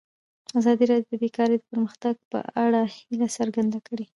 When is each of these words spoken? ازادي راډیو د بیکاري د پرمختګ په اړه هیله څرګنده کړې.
ازادي 0.59 0.83
راډیو 0.91 1.09
د 1.11 1.15
بیکاري 1.23 1.55
د 1.59 1.63
پرمختګ 1.71 2.15
په 2.31 2.39
اړه 2.63 2.81
هیله 2.95 3.27
څرګنده 3.37 3.79
کړې. 3.87 4.05